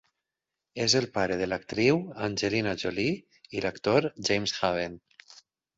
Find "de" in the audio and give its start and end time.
1.41-1.47